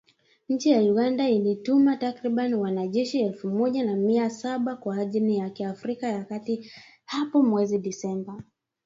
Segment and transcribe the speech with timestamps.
[0.49, 6.07] Nchi ya Uganda ilituma takribani wanajeshi elfu moja na mia saba kwa jirani yake, Afrika
[6.07, 6.71] ya kati
[7.05, 8.43] hapo mwezi Disemba